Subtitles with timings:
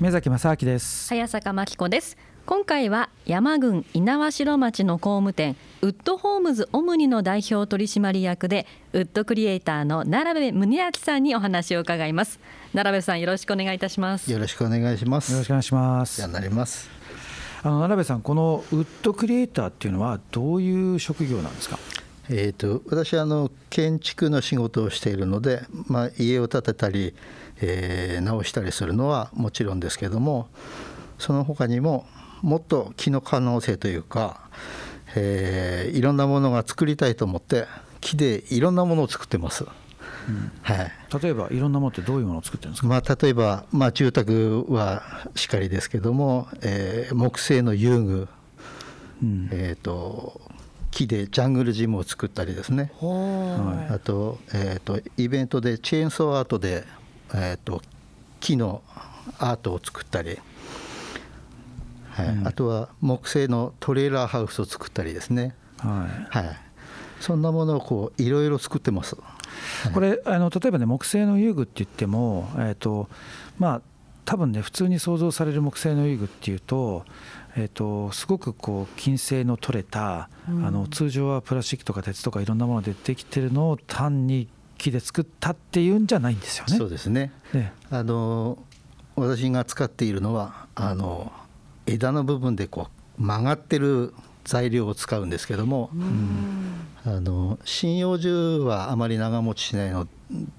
[0.00, 1.08] 目崎正明です。
[1.08, 2.16] 早坂真紀子です。
[2.46, 12.38] 今回は山郡猪苗代町の工務店ウッドホームズオムニの代表取締役でウッドクリエイターの奈良部宗明さんにお話を伺います。
[12.72, 14.30] 奈良部さんよろしくお願いいたします。
[14.30, 15.32] よろしくお願いします。
[15.32, 16.28] よろしくお願いします。
[16.28, 16.88] なります。
[17.64, 21.76] あの奈良部さんこのウッドクリエイターっていうのはどういう職業なんですか？
[22.30, 27.14] えーと、私はあの建築の仕事をしているので、まあ、家を建てたり、
[27.60, 30.48] えー、直したりするのはもちろんですけども
[31.18, 32.06] その他にも
[32.42, 34.40] もっと木の可能性というか、
[35.16, 37.66] えー、いろんなものが作りたいと思って
[38.00, 39.64] 木でいろんなものを作ってます。
[40.28, 45.02] うん、はい、例えばいろんなものってどういうものを作ってるんですか、まあ、例えば、まあ、住宅は
[45.34, 48.28] しかりですけども、えー、木製の遊具、
[49.22, 50.47] うん、えーと
[50.90, 56.84] 木でジャングルジムを作ったりですね、あと,、えーと、イベントでチェーンソーアートで、
[57.34, 57.82] えーと、
[58.40, 58.82] 木の
[59.38, 60.38] アートを作ったり、
[62.10, 66.56] はい、うん、あとは木製のトレーラーハウスを作ったりですね、はい、はい、
[67.20, 69.16] そんなものをこういろいろ作ってます。
[69.92, 73.08] これあの例えばね木製の遊具って言っても、えーと
[73.58, 73.82] まあ、
[74.28, 77.06] 多分ね普通に想像される木製の遊具っていうと
[77.56, 86.76] えーと、すごくこう金星の取れた、うん、あの通常はプラスチックとか鉄とかいろんなものでできてるのを単に木で作ったっていうんじゃないんですよね。
[86.76, 88.58] そうですね、ね、あの
[89.16, 91.32] 私が使っているのはあの
[91.86, 94.14] 枝の部分でこう曲がってる
[94.48, 100.06] 材料を使うんですけども、うん、あの針葉樹はあまり長持ちしないの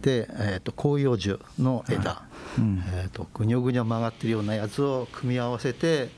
[0.02, 2.24] で、えーと、広葉樹の枝、
[2.58, 6.10] うん、えーとぐにょぐにょ曲がってるようなやつを組み合わせて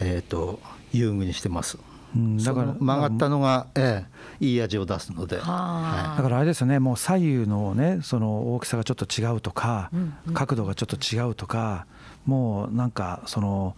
[0.00, 0.60] えーと、
[0.92, 1.78] 遊具にしてます。
[2.14, 4.06] うん、だから曲がったのが、え
[4.40, 11.86] え、いい味を出すので、はい、だからあれですよねもう左右のねその大きさがちょっと違うとか、うんうん、角度がちょっと違うとか
[12.24, 13.76] もうなんかその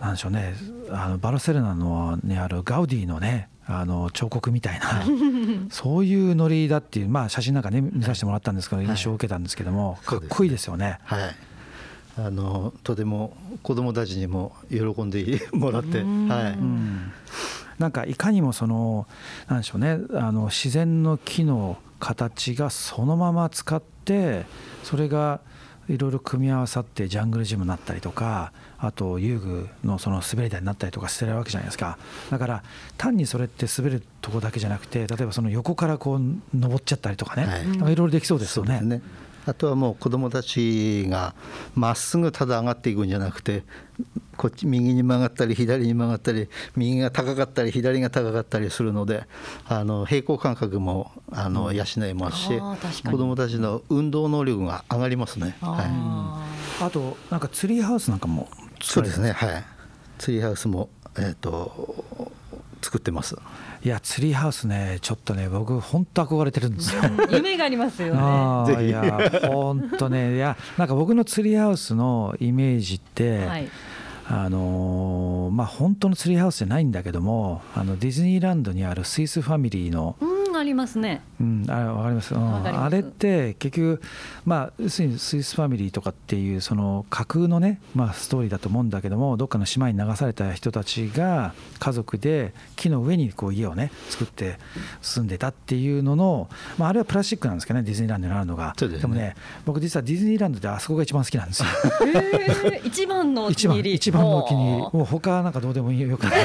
[0.00, 0.54] なんでしょうね。
[0.90, 5.04] あのバルセロナのにあるガウディのねあの彫刻みたいな
[5.70, 10.98] そういうノリだっていう、まあ、写真なんかね見させてもらったんですけど、印象を受けたんですけども、かっこいいですよね。
[11.04, 11.36] はい。
[12.18, 16.58] あのとても子どもたちにも喜んでもらって、はい、
[17.80, 19.06] なんかいかにもその
[19.48, 24.44] なんでしょうねあの自然の木の形がそのまま使って
[24.82, 25.40] それが
[25.90, 31.98] いろいろ組み合わさってジャングルジムになったりとかあと遊具のその滑り台になったりとかしてるわけじゃないですか。
[32.30, 32.62] だから
[32.96, 36.20] 単にそれって滑るとこだけじゃなくて例えばその横からこう
[36.54, 37.44] 登っちゃったりとかね、
[37.80, 39.02] はい、いろいろできそうですよね。
[39.46, 41.34] あとはもう子どもたちが
[41.74, 43.64] まっすぐただ上がっていくんじゃなくて
[44.36, 49.24] こっち右に曲がったり左に曲がったり右が高かったり左が高かったりするので
[49.66, 52.60] あの平行感覚もあの養えますし、
[53.04, 55.56] 子どもたちの運動能力が上がりますね。
[55.60, 55.82] は
[56.80, 58.48] い、あとなんかツリーハウスなんかも
[58.80, 59.32] そうですね。
[59.32, 59.64] はい。
[60.18, 62.32] ツリーハウスもえっ、ー、と
[62.82, 63.36] 作ってます。
[63.82, 67.02] いやツリーハウスねちょっとね僕本当憧れてるんですよ。
[67.30, 68.84] 夢がありますよね。
[68.86, 73.38] いや本当ねいやなんか僕のツリーハウスのイメージって。
[73.46, 73.68] はい
[74.32, 81.22] あのまあ本当のツリーハウスじゃないんだけどもあのディズニーランドにあるスイスファミリーの、うんありますね。
[81.40, 82.34] うん、あわかります。
[82.34, 84.02] うん、あれって結局
[84.44, 94.58] まあ要するにスイスファミリーとかっていうその架空のねまあストーリーだと思うんだけども、どっかの島に流された人たちが家族で木の上にこう家をね作って
[95.00, 98.74] 住んでたっていうのの、まああれはプラスチックなんですけどねディズニーランドにあるのが。
[98.76, 101.68] でね、でもね僕実はディズニーランドであそこが一番好きなんですよ。
[102.02, 103.94] えー、 一番のお気に入り。
[103.94, 104.82] 一番のお気に入り。
[104.82, 106.40] もう他なんかどうでもいいよくない。
[106.42, 106.44] っ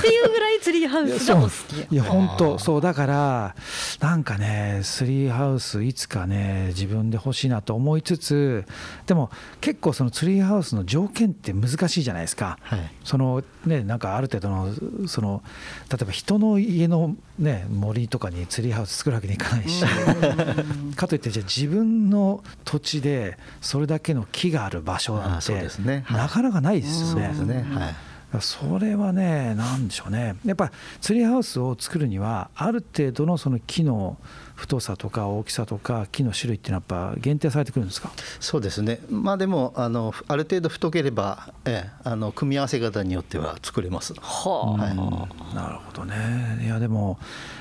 [0.00, 1.94] ていうぐらいツリーハウスがお好き。
[1.94, 3.37] いや本当そうだから
[4.00, 8.64] なんかねスリーハウスいつかね自分で欲しいなと思いつつ
[9.06, 15.42] でも結構そのツリーハウスの条件って難しいじゃないですか、はい、そのねなんかある程度のその
[15.90, 19.84] 例えば人の家のね森とかにツリーハウス作るわけにいかないし
[20.96, 26.04] かといってじゃあ自分の土地でそれだけの木がある場所なんて、ね。
[26.06, 27.32] はい、なかなかないですよね。
[28.40, 30.70] それはね、なんでしょうね、やっぱ
[31.00, 34.18] ツリーハウスを作るには、ある程度のその木の
[34.54, 38.10] 太さとか大きさとか、木の種類っていうのは、やっぱ限定されてくるんですか？
[38.38, 44.12] そうですね、まあ、でもあの、ある程度太ければ、ええ、あの組み合わせ方によっては作れます。
[44.14, 47.18] はあ、はい、なるほどね、いや、でも、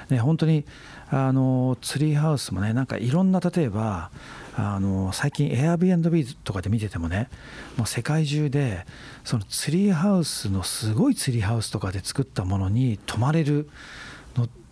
[0.10, 0.66] ね、本当に
[1.10, 4.12] あのツリーハウスもね、なんかいろんな、例えば、
[4.59, 7.30] あの最近 Airbnb とかで見ててもね
[7.77, 8.86] もう世界中で
[9.24, 13.69] そのツリーハウスのすごいツリーハウスとかで作ったものに泊まれる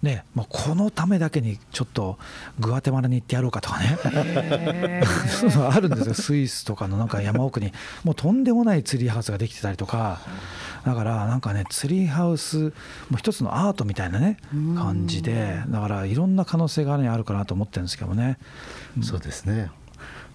[0.06, 2.18] ねもうこのためだけにちょっと
[2.60, 3.98] グアテマラに行ってやろうかとかね。
[5.28, 6.14] そういうのあるんですよ。
[6.14, 7.74] スイスとかのなんか山奥に。
[8.04, 10.22] もうとんでもないツリーハウスができてたりとか。
[10.86, 12.72] だからなんかねツリーハウス
[13.10, 14.38] も一つのアートみたいなね
[14.76, 15.64] 感じで。
[15.68, 18.38] だからいろんな可能性が、ね、あるかなと思ってるんですけどね。
[19.02, 19.72] そうですね。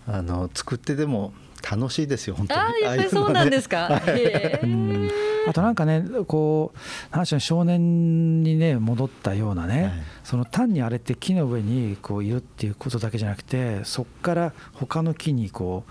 [0.06, 1.32] あの作ってでも
[1.62, 2.60] 楽しいですよ本当に。
[2.60, 4.00] あやっぱりそうなんですか、
[4.62, 5.10] うん。
[5.48, 6.72] あとなんかねこ
[7.12, 9.92] うなん少年にね戻ったようなね、はい、
[10.24, 15.84] その単にあれって木の上にこういるっていうことだけじゃなくてそこから他の木にこ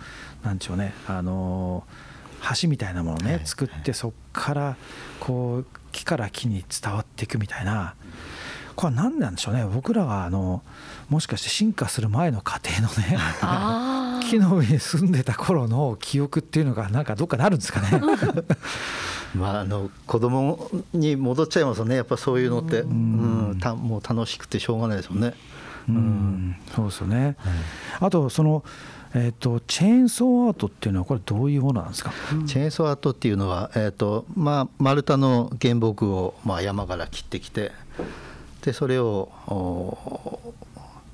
[0.44, 1.84] うなんでしょうねあの
[2.62, 4.76] 橋みたいなものをね作ってそこから
[5.20, 7.96] こう木から木に伝わっていくみたいな。
[8.76, 9.66] これは何なんでしょうね？
[9.66, 10.64] 僕らはあの
[11.10, 13.18] もしかして進化する前の過程のね
[14.30, 18.02] 木の上に住んでた頃の記憶っていうのがなんかどっかなるんですかね
[19.36, 25.34] まああの子供に戻っちゃいますよねやっぱそういうのってうんたもう楽しくてしょうがないですよね。
[25.88, 27.36] うん、そうですよね、はい、
[28.02, 28.64] あとその
[29.16, 32.14] えーと、チェーンソーアートっていうのはこれどういうものなんですか、
[32.46, 37.72] チェーンソーアートっていうのは、えーとまあ、丸太の原木を、まあ、山から切ってきて
[38.62, 39.32] でそれを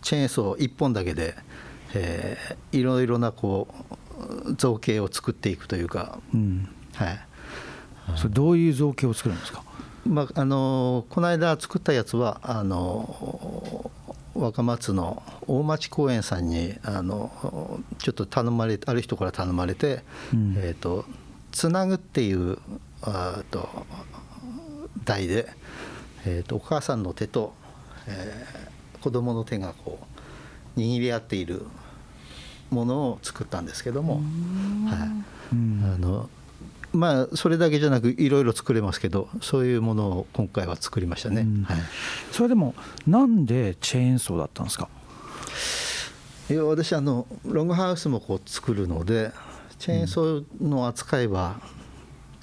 [0.01, 1.35] チェーンソー1本だけで、
[1.95, 3.67] えー、いろいろなこ
[4.47, 7.19] う造形を作っていくというか、うん、はい。
[8.17, 9.63] それどういう造形を作るんですか、
[10.05, 13.91] まあ、あのこの間作ったやつはあの
[14.35, 20.03] 若松の大町公園さんにあのちょっと頼まれある人から頼まれて、
[20.33, 21.05] うん、えーと、
[21.51, 22.59] つなぐっていう
[23.01, 23.69] あと
[25.03, 25.47] 台で、
[26.25, 27.53] えーと、お母さんの手と、
[28.07, 29.99] えー、子供の手がこ
[30.75, 31.65] う握り合っている
[32.71, 34.23] ものを作ったんですけども、はい、
[35.51, 36.29] あの
[36.93, 41.77] まあそれだけじゃなくいろいろ作れますけどそういうものを今回は作りましたね、はい、
[42.31, 42.73] それでも
[43.05, 44.89] なんでチェーンソーだったんですか？
[46.49, 49.31] いや私あのロングハウスもこう作るので
[49.79, 51.59] チェーンソーの扱いは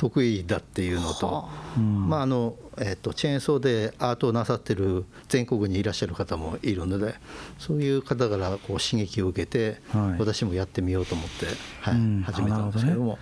[0.02, 1.44] 得意だっていうのと、
[1.76, 7.14] うん、まああのえーと、チェーンソーでアートをなさってる全国にいらっしゃる方もいるので
[7.58, 11.46] そういう方からこう刺激を受けて、はい、私もやってみようと思って、
[11.82, 13.18] はい、うん、始めたんですけども。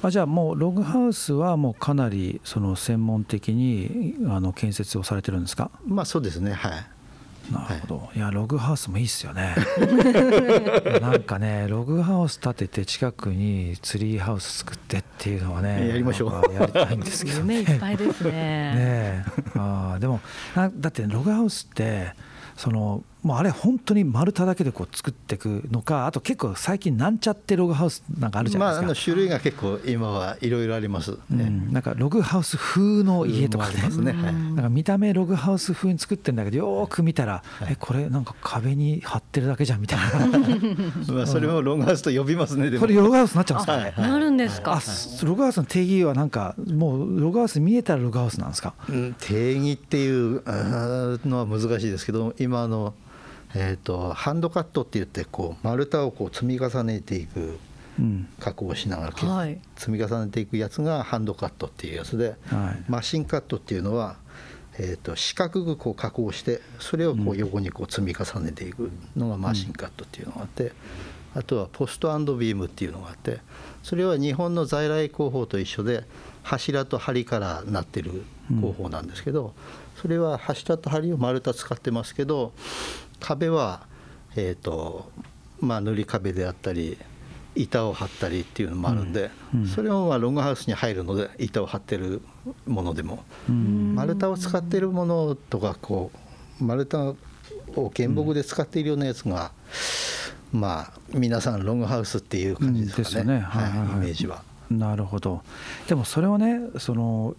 [0.00, 5.70] あじゃあもうログハウスはもうかなりその専門的にあの建設をされてるんですか？
[5.86, 6.72] まあそうですねはい
[7.50, 9.54] なるほど、はい、いやログハウスもいいっすよね。
[11.00, 16.54] なんかねログハウス建てて近くにツリーハウス作ってっていうのはね やりましょう。
[16.54, 18.30] やりたいんですけど、ね、夢いっぱいですね。
[18.32, 19.24] ね
[19.56, 20.20] あでも
[20.54, 22.14] だってログハウスって
[22.56, 33.74] そのもうあれ本当に丸太だけでこう作っていくのかあと結構最近なんちゃってログハウスなんかあるじゃないですか、まあ、あの種類が結構今はいろいろあります、ね、うん、なんかログハウス風の家とかね。
[33.74, 40.26] ね、はい、なんか見た目ログハウス風に作ってるんだけどよく見たら、はい、えこれなんか壁に貼ってるだけじゃんみたいな。
[41.14, 44.80] まあそれもログハウスと呼びますねこれログハウスになっちゃうんですか、はい、なるんですか、あ
[45.24, 50.42] ログハウスの定義はなんかもうログハウス見えたらログハウスなんですか、うん、定義っていう
[51.26, 52.94] のは難しいですけど今の
[53.54, 57.58] えーと、ハンドカットって言ってこう丸太をこう積み重ねていく
[58.40, 64.16] 加工をしながら、はい、積み重ねていくやつがハンドカットっていうやつで、はい、マシンカットっていうのは、
[64.78, 70.72] えーと、四角くこう加工してそれをこう横にこう積み重ねていくのがマシンカットっていうのがあって、
[71.34, 73.38] あとはポストビームっていうのがあって
[73.82, 76.04] それは日本の在来工法と一緒で
[76.44, 78.22] 柱と梁からなってる
[78.60, 79.54] 工法なんですけど、
[80.00, 82.52] それは柱と梁を丸太使ってますけど
[83.18, 83.86] 壁は、
[84.36, 85.10] えーと
[85.60, 86.98] まあ、塗り壁であったり
[87.54, 92.20] 板を張ったりっていうのもあるんで、うんうん、それもまあロングハウスに入るので板を張ってる
[92.66, 96.10] ものでも、うん、丸太を使ってるものとかこ
[96.60, 97.16] う丸太
[97.76, 99.52] を原木で使っているようなやつが、
[100.52, 103.40] まあ皆さんロングハウスっていう感じですかね,、ね。
[103.40, 104.42] はい、はい、イメージは。
[104.70, 105.42] なるほど。
[105.88, 107.36] でもそれをねその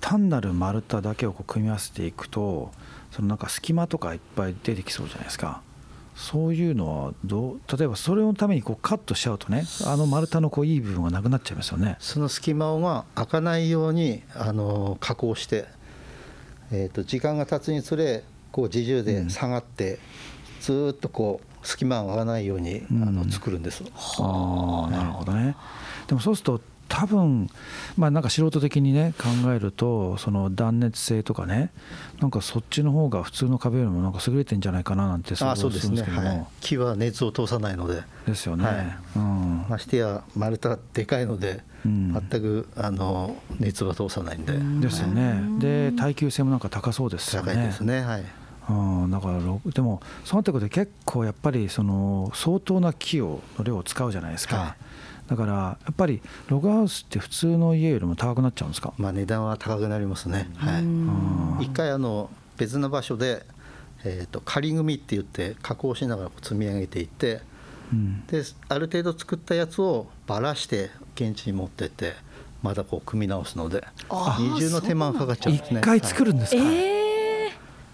[0.00, 2.72] 単なる丸太だけをこう組み合わせていくと
[3.10, 5.62] そのなんか隙間とかいっぱい出てきそうじゃないですか。
[6.16, 11.96] そういうのはどう例えばそれのためにこうカットしちゃうとねあの丸太のこういい部分がなくなっちゃいますよね。
[11.98, 15.66] その隙間が開かないようにあの加工して、
[16.72, 19.98] えー、と時間が経つにつれこう自重で下がって、うん、
[20.88, 25.56] ずっとこう隙間が開かないように、あの作るんです、はあなるほどね
[26.10, 27.48] でもそうすると多分
[27.96, 31.70] まあなんか素人的にね考えるとその断熱性とかね
[32.20, 38.02] なんかそっちの方が普通の壁よりもなんか優れてんじゃないかななんて想像するんですけども、ねはい、木は熱を通さないので。
[38.26, 45.40] ですよね、はい、うん、ましてや丸太でかいので、うん、全くあの熱は通さないんで、ですよね。
[45.60, 47.54] で耐久性もなんか高そうですよね。
[47.54, 48.00] 高いですね。
[48.00, 48.24] はい。
[48.68, 48.72] う
[49.06, 49.38] ん、だから
[49.72, 54.74] でもそうなってことで結構やっぱりその相当な木をの量を使うじゃないですか、はい
[55.30, 63.46] だからやっぱりログハウスって普通の家よりも高くなっちゃうんですか、まあ、値段は高くなりますね、はい、一回あの別の場所で、
[64.04, 67.42] えーと、仮組って言って加工しながら積み上げていって、
[67.92, 72.14] うん、である程度作ったやつをばらして現地に持ってって
[72.60, 75.78] またこう組み直すので二重の手間がかかっちゃうんですね。
[75.78, 76.99] 一回作るんですか、はい、えー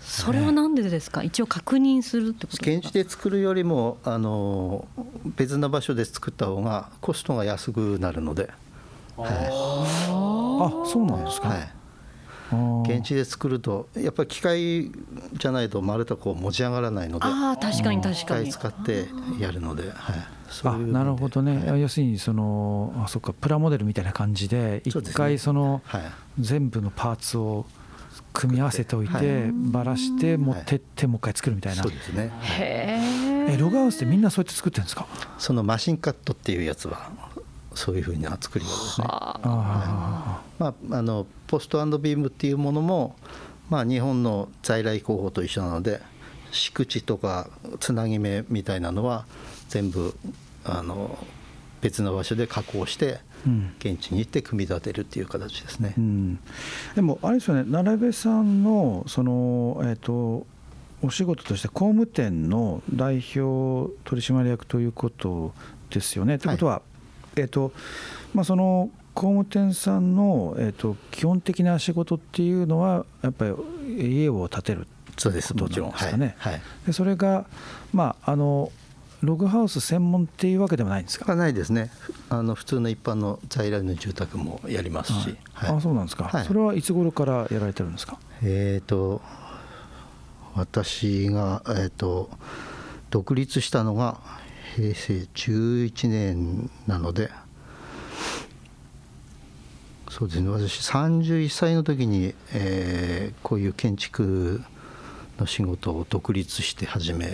[0.07, 4.87] それはなんでですか、一応確認するってこと現地で作るよりもあの
[5.37, 8.49] 別な場所で作った方がコストが安くなるので、
[9.17, 11.69] はい、あそうなんですか、はい。
[12.85, 14.93] 現地で作るとやっぱり機械
[15.33, 18.13] じゃないと丸太こう持ち上がらないのであ確かに確かに。
[18.15, 19.09] 機械使って
[19.41, 20.17] やるので、はい、
[20.63, 25.83] あなるほどね、はい、要するにそのあそっかプラモデルみたいな感じで一回その
[26.39, 27.67] 全部のパーツを
[28.39, 32.31] 組み合わせておいて、ばらして持ってってもう一回作るみたいな、そうですね。
[32.43, 32.99] へ
[33.53, 35.07] えログハウスってみんなそうやって作ってるんですか？
[35.39, 37.11] そのマシンカットっていうやつは
[37.75, 39.07] そういうふうな作り方ですね。
[39.09, 43.17] あ、まあ、あのポストビームっていうものも、
[43.71, 46.01] まあ、日本の在来工法と一緒なので
[46.51, 47.49] 敷地とか
[47.81, 49.27] つなぎ目みたいなのは
[49.69, 50.17] 全部
[50.65, 51.19] あの
[51.81, 53.19] 別の場所で加工して
[53.79, 56.39] 現地に行って組み立てるっていう形ですね、うん、
[56.95, 60.47] でもあれですよね並部さんのその、えーと、
[61.03, 65.53] お仕事として工務店の代表取締役ということ
[65.91, 66.39] ですよね。
[66.39, 66.83] ということは、
[67.37, 67.73] えーと
[68.35, 73.55] まあ、その工務店さんの、えーと、基本的な仕事っていうのはやっぱり
[74.23, 74.87] 家を建てる
[75.17, 75.55] そうです。
[75.55, 75.91] もちろん。
[75.93, 76.35] ですかね。
[76.39, 76.53] はい。
[76.55, 77.47] はい、でそれが、
[77.95, 78.71] まあ、あの
[79.27, 81.35] ログハウス専門っていうわけでもないんですか？
[81.35, 81.91] ないですね。
[82.31, 88.19] あの普通の一般の在来の住宅もやりますし、はい、あそうなんですか、はい、それはいつ頃からやられてるんですか？
[88.43, 89.21] えっ、ー、と
[90.55, 92.31] 私が、えーと、
[93.11, 94.19] 独立したのが
[94.75, 97.31] 平成11年なので
[100.09, 100.49] そうですね。
[100.49, 104.63] 私31歳の時に、えー、こういう建築
[105.39, 107.31] の仕事を独立して始め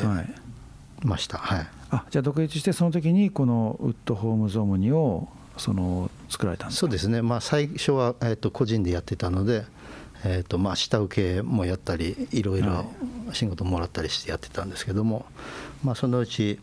[1.05, 9.67] ました、はい、はい、あじゃあ独立してその時にこのウッドホームズオムニをその作られたんですそうですね、まあ、最初は、えー、と個人でやってたので、
[10.25, 12.87] えーとまあ、下請けもやったりいろいろ
[13.33, 15.27] 仕事もらったりしてやってたんですけども、
[15.85, 16.59] まあ、そのうち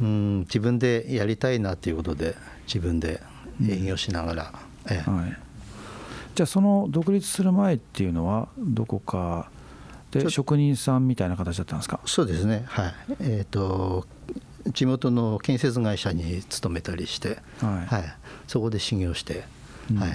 [0.00, 2.34] うん自分でやりたいなということで
[2.66, 3.22] 自分で
[3.62, 4.52] 営業しながら、
[4.86, 5.10] うん、ええ。
[5.10, 5.36] はい、
[6.34, 9.48] じゃあその独立する前っていうのはどこか
[10.24, 12.00] で職人さんみたいな形だったんですか？
[12.06, 12.64] そうですね。
[12.66, 12.94] はい。
[13.20, 14.06] えっ、ー、と
[14.72, 18.14] 地元の建設会社に勤めたりして、はい、はい、
[18.48, 19.44] そこで修行して、
[19.90, 20.10] うん、はい。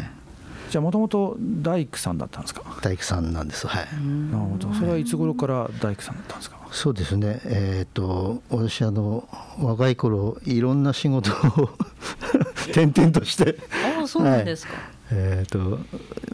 [0.70, 2.64] じゃあもともと大工さんだったんですか？
[2.82, 3.68] 大工さんなんです。
[3.68, 3.88] はい。
[4.32, 4.74] なるほど。
[4.74, 6.58] それはいつ頃から大工さんだったんですか？
[6.72, 7.42] そうですね。
[7.46, 9.28] えっ、ー、と私あの
[9.60, 11.70] 若い頃いろんな仕事を
[12.72, 13.58] 転々として。
[13.98, 15.80] ああそうなんですか、はい、えっ、ー、と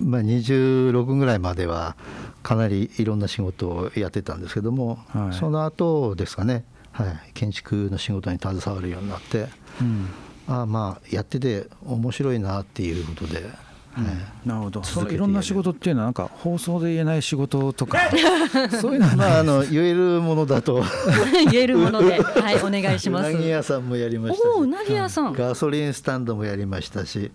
[0.02, 1.96] まあ26ぐらいまでは
[2.48, 6.64] かなりいろんな仕事をやってたんですけども、はい、その後ですかね、
[6.94, 9.50] はい、建築の仕事に携わるようになって、
[9.82, 10.08] うん、
[10.48, 13.44] あまあやってて面白いなっていうことで
[14.46, 14.84] なるほど。
[14.84, 18.00] そのいろんな仕事っていうのはなんか放送で言えない仕事とか。
[18.80, 20.84] そういうのはまああの言えるものだと。
[21.52, 22.22] 言えるもので。
[22.22, 23.32] はいお願いします。
[23.32, 24.48] うなぎ屋さんもやりましたし。
[24.60, 25.34] うなぎ屋さん。
[25.34, 27.32] ガソリンスタンドもやりましたし。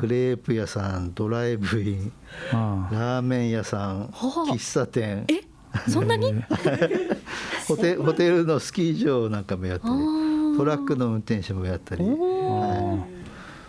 [0.00, 2.12] クレープ屋さんドライブイン。
[2.52, 5.24] ラーメン屋さん喫茶店。
[5.28, 5.42] え
[5.88, 6.34] そんなに？
[7.66, 10.22] ホテホテルのスキー場なんかもやったり。
[10.56, 13.06] トラックの運転手もやったり、は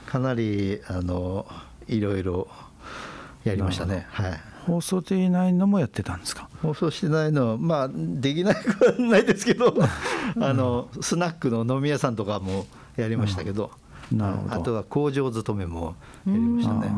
[0.08, 1.46] い、かなりあの
[1.88, 2.48] いろいろ
[3.44, 4.08] やりましたね。
[4.10, 4.42] はい。
[4.66, 6.48] 放送していないのもやってたんですか？
[6.62, 9.76] 放送してないのまあできないくはないですけど
[10.40, 13.72] あのスナックの飲み屋さんとかもやりましたけど、
[14.10, 14.56] うん、なるほど。
[14.56, 16.90] あとは工場勤めもやりましたね。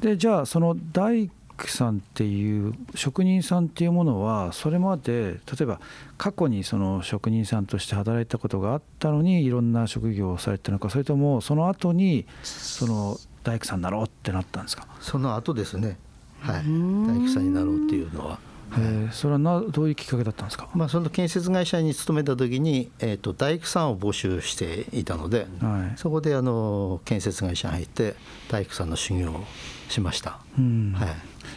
[0.00, 5.78] でじゃあその大工さんっていう職人さんっていうものはそれまで例えば
[6.16, 14.86] 過去にその職人さんとして働いたことがあったのにいろんな職業をされてるのかそれともその後にその大工さんになろうってなったんですか？
[15.00, 15.98] その後ですね。
[16.40, 16.62] はい。
[16.62, 18.38] 大工さんになろうっていうのは。
[18.72, 28.14] えー、それはなどういうきっかけだったんですか、まあ、その建設会社に勤めた時に、えーと、大工さんを募集していたので、はい、そこであの建設会社に入って
[28.48, 29.44] 大工さんの修行を
[29.88, 30.92] しました、うん。
[30.96, 31.08] はい、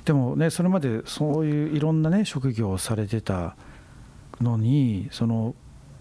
[0.05, 3.55] でもねそれまでそういういろんなね職業をされてた
[4.41, 5.53] のにその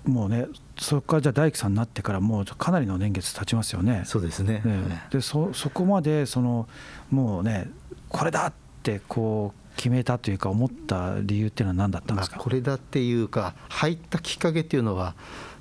[0.05, 0.47] もうね
[0.79, 4.03] そこからじゃあ大工さんになってからもうかなりの年月経ちますよね。
[4.05, 6.69] そうですね、ね、でそそこまでその
[7.11, 7.71] もうね
[8.09, 15.15] これだってこう決めたというか思った理由っていうのは何だったんですか、まあ、これだっていうか入ったきっかけっていうのは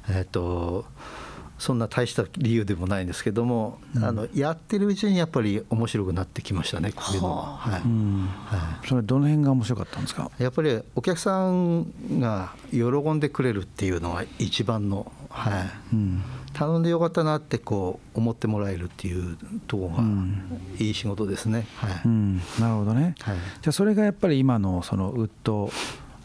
[0.10, 0.86] えっ、ー、と
[1.62, 7.44] そんな大した理由でもないんですけども、うん、あのやってるうちにやっぱり面白くなってきましたねこういうのは。
[7.58, 10.32] はい、はい、それどの辺が面白かったんですか？
[10.39, 19.38] やっぱりお客さんが喜んでくれるっていうのが一番の、はい、うん、頼んでよかったなってこう思ってもらえるっていう
[19.68, 20.03] ところが
[20.80, 21.68] いい仕事ですね。
[21.75, 25.72] はい、うん、なるほどね、はい、じゃあそれがやっぱり今のそのウッド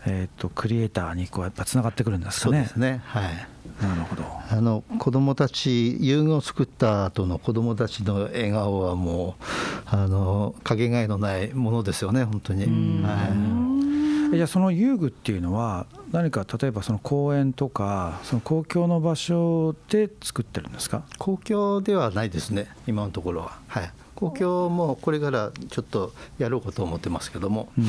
[0.09, 2.59] えーと、クリエイターにこうやっぱつながってくるんですかね？
[2.59, 3.02] そうですね。
[3.07, 3.49] はい
[3.80, 9.45] なるほどあの子供たち遊具を作った後の子供たちの笑顔はもう
[9.87, 12.64] あのかけがえのないものですよね本当に。
[13.02, 21.02] はい、じゃあその遊具っていうのは何か例えばその公園とかその公共の場所で作ってるんですか？
[21.18, 23.59] 公共ではないですね今のところは。
[23.68, 27.68] はい、公共もこれからちょっとやろうかと思ってますけども。
[27.76, 27.87] うん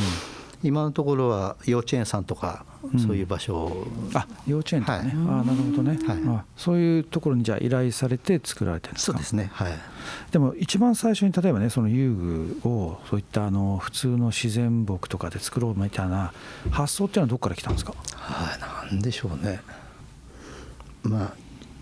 [0.64, 2.66] 今のところは幼稚園さんとか
[2.98, 9.12] そういう場所を、うん、あ幼稚園とかね、はい、あなるほどね、はい、そういうところにじゃあ依頼されて作られてるんですか。
[9.14, 9.50] そうですね。
[9.54, 9.74] はい。
[10.32, 16.34] でも一番最初に例えばねその遊具をそういったあの普通の自然木とかで作ろうみたいな
[16.72, 17.94] 発想っていうのはどこから来たんですか？
[18.16, 19.60] はいなんでしょうね。
[21.04, 21.34] まあ、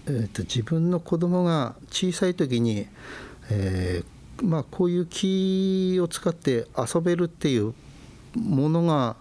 [0.07, 2.87] えーと、自分の子供が小さい時に、
[3.49, 7.73] えーまあ、こういう木を使って遊べるっていう
[8.35, 9.15] ものが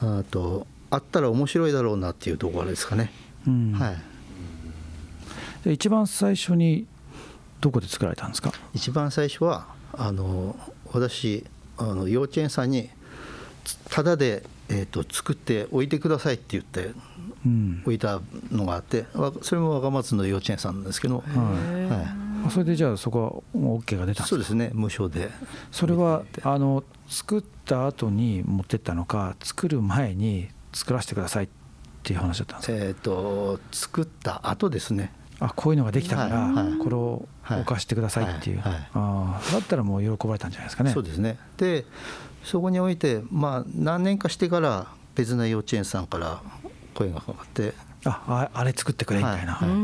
[0.00, 3.12] あとあったら面白いだろうなっていうところですかね。
[3.46, 3.96] うん、は
[5.66, 6.86] い、一番最初に
[7.60, 8.52] どこで作られたんですか？
[8.72, 10.56] 一番最初はあの
[10.92, 11.44] 私
[11.76, 12.90] あの幼稚園さんに
[13.90, 16.90] ただで、えーと、作っておいてくださいって言って
[17.84, 18.20] 置いた
[18.50, 19.04] のがあって、
[19.42, 21.36] それも若松の幼稚園さんなんですけど、はい。
[21.84, 24.26] はい、それでじゃあそこは OK が出たんですか？
[24.26, 25.30] そうですね無償で。
[25.70, 31.48] それはあの作った後に持ってったのか作る前に作らせてくださいっ
[32.02, 32.84] ていう話だったんですか？
[32.86, 35.12] えっ、と作った後ですね。
[35.42, 36.52] あこういうのができたから、
[36.84, 40.90] これを置かしてくださいっていう、あだったらもう喜ばれたんじゃないですかね。
[40.92, 41.38] そうですね。
[41.56, 41.86] で
[42.44, 46.42] そこにおいてまあ何年かしてから別な幼稚園さんから
[46.94, 47.72] 声がかかって
[48.04, 49.68] ああれ作ってくれみたいな、はい。
[49.68, 49.74] は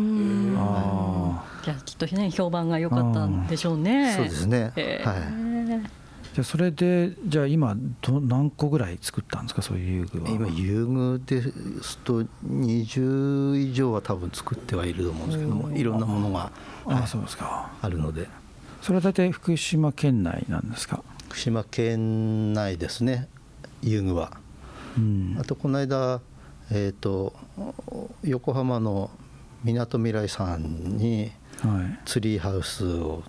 [1.62, 4.14] い、じゃあきっとね評判が良かったんでしょうね。
[4.16, 4.72] そうですね。
[5.04, 5.90] はい。
[6.34, 9.62] じゃそれでじゃあ今ど何個ぐらい作ったんですか？
[9.62, 10.30] そういう遊具は。
[10.30, 11.42] 今遊具で
[11.82, 16.50] すと20以上は多分作ってはいると思うんですけどもいろんなものが、
[16.84, 17.70] はい、あそうですか。
[17.80, 18.28] あるので。
[18.82, 21.02] それは大体福島県内なんですか？
[21.28, 23.28] 福島県内ですね
[23.82, 24.36] 遊具は、
[24.96, 26.20] うん、あとこの間
[26.70, 27.32] えーと、
[28.24, 29.10] 横浜の
[29.62, 31.32] みなとみらいさんに
[32.04, 33.22] ツリーハウスを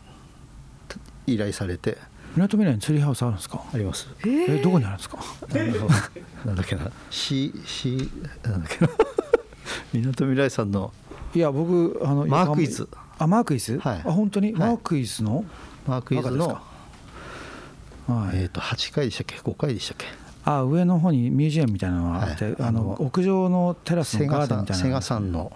[1.25, 1.97] 依頼されて、
[2.35, 3.63] みなとみらいにツリーハウスあるんですか？
[3.73, 4.07] あります。
[4.21, 5.17] えー、どこにあるんですか？
[6.45, 6.91] なんだっけな。
[7.09, 8.09] C, C
[8.43, 8.91] なんだっけな。
[9.93, 10.91] みなとみらいさんの
[11.35, 12.87] いや僕あのマークイズ
[13.19, 15.45] あマークイズ、はい、あ本当に、はい、マークイズの？
[15.87, 16.47] マークイズの
[18.07, 20.05] はい、えっ、ー、と8回でしたっけ？5回でしたっけ？
[20.49, 24.83] あ上の方にミュージアムみたいなのがあって、はい、あの屋上のテラスのガーデンみたいな。
[24.83, 25.51] 瀬賀さんの。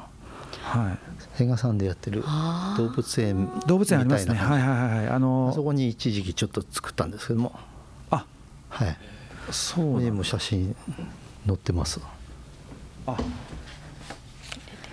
[0.64, 0.98] はい。
[1.38, 2.24] 瀬賀さんでやってる
[2.78, 4.36] 動物園動物園ありますね。
[4.36, 7.58] はいはいはいあのあそこに一時期ちょっと作ったんですけども。
[8.10, 8.26] あ。
[8.68, 8.98] はい。
[9.50, 10.76] そうにも写真
[11.48, 12.02] 載ってます。
[13.08, 13.16] あ。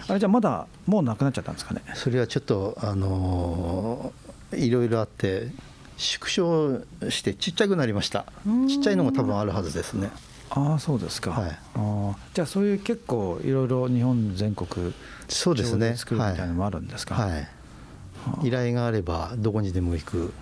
[0.08, 1.82] あれじゃあまだもうなくなっちゃったんですかね。
[1.94, 4.12] それはちょっとあの
[4.52, 5.48] いろいろあって
[5.98, 6.80] 縮小
[7.10, 8.24] してちっちゃくなりました。
[8.68, 10.10] ちっちゃいのも多分あるはずですね。
[10.50, 14.94] ああそうですか、はい、あじゃあそういう結構いろいろ日本全国
[15.28, 15.94] そうですね。
[15.96, 17.38] 作るみたいなのもあるんですか、はい、は
[18.42, 20.32] い、依頼があればどこにでも行く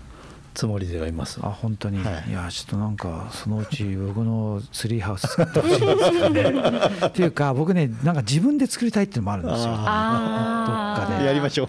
[0.57, 1.39] つもりではいます。
[1.43, 6.43] あ本当に、はい、いやちょっとなんかそのうち僕のツリーハウス作ってほしいですよね。
[7.09, 9.67] っていうか僕ねなんか自分で作りたいっていうのもあるんですよ。
[9.67, 11.27] どっかで。
[11.27, 11.69] やりましょ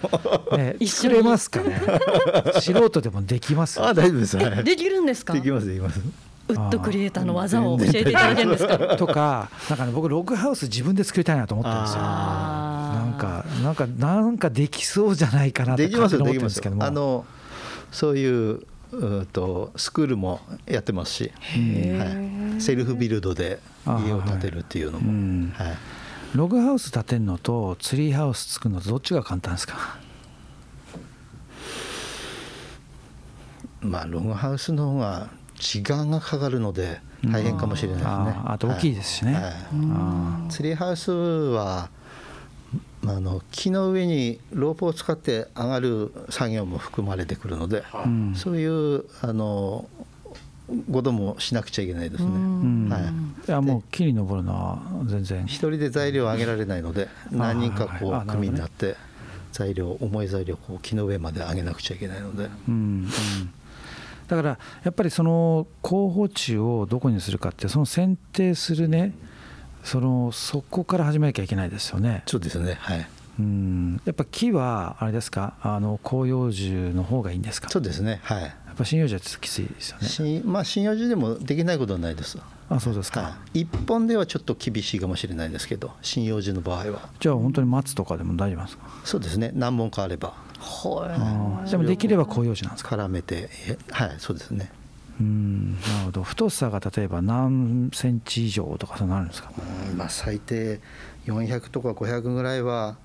[0.51, 1.81] う、ね、 作れますかね。
[2.61, 5.33] 素人でもできますあ大丈夫です、ね、できるんですか？
[5.33, 5.99] できますできます。
[6.47, 8.77] ウッドクリエイターの技を教えていただけるんですか？
[8.95, 12.01] とかなんか、ね、僕ログハウス自分で作りたいなと思ってるんですよ。
[12.01, 16.85] なんかなんかなんかできそうじゃないかなって思ってるんですけども。
[16.85, 17.25] あの
[17.91, 25.77] そういううとスクールもやってますし、はい、セルフビルドで家を建てるっていうのも、はい、
[26.33, 29.99] ログハウス建てるのとツリーハウス作るのとどっちが簡単ですか？
[33.81, 38.35] まあログハウスの方が時間がかかるので大変かもしれないですね。
[38.45, 39.33] あと大きいですしね。
[39.33, 41.89] はい、ツリーハウスは
[43.15, 49.87] あの木の上にロープを使って上がる作業も含まれてくるので、うん、そういうあの
[50.91, 52.29] こともしなくちゃいけないですね。
[52.93, 55.45] はい、いやもう木に登るのは全然。
[55.45, 58.95] 一人で材料を上げられないので何人かこう組になって
[59.51, 62.49] 材料重い材料を木の上まで上げなくちゃいけないので。
[62.67, 63.07] うん、うん。
[64.27, 69.13] だからやっぱりその候補地をどこにするかってその選定するね
[69.87, 72.23] そのそこから始めなきゃいけないですよね。
[72.25, 72.77] そうですね。
[72.79, 73.07] はい。
[73.39, 74.01] うん。
[74.05, 75.53] やっぱ木はあれですか？
[75.61, 77.69] あの広葉樹の方がいいんですか？
[77.69, 78.19] そうですね。
[78.23, 78.41] はい。
[78.41, 80.41] やっぱ針葉樹はきついですよね。
[80.43, 82.37] まあ針葉樹でもできないことはないです
[82.69, 87.09] あそうですか、はい、一本ではちょっと厳しいかもしれないですけど針葉樹の場合は。
[87.21, 88.83] じゃあ本当に松とかでも大丈夫ですか？
[89.05, 89.51] そうですね。
[89.55, 90.33] 何本かあれば。
[90.59, 92.95] はいでもできれば広葉樹なんですか？
[92.97, 93.49] 絡めて
[93.91, 94.15] はい。
[94.17, 94.69] そうですね
[95.19, 95.73] うん。
[95.73, 96.23] なるほど。
[96.23, 99.51] 太さが例えば何センチ以上とかそうなるんですか、
[99.95, 100.79] まあ、最低
[101.25, 102.97] 400とか500ぐらいは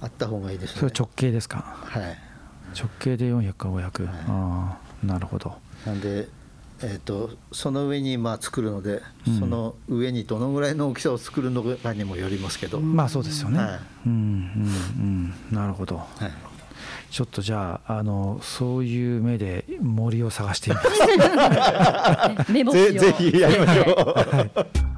[0.00, 1.58] あった方がいいです、ね、それ直径ですか？
[1.84, 2.18] はい。
[2.78, 3.90] 直径で400か500、はい、
[4.28, 5.54] ああなるほど。
[5.86, 6.28] なんで
[6.84, 15.56] えーと、その上にまあ作るので、うん、その上にどのぐらいの大きさを作るのかにもよりますけど、まあそうですよね、はい、うんうんうん。
[15.56, 16.32] なるほど、はい、
[17.10, 20.90] ちょっとじゃああのそういう目で森を探してみます。
[22.52, 22.92] メモしよう。
[22.92, 24.44] ぜひやりましょう、は
[24.78, 24.91] い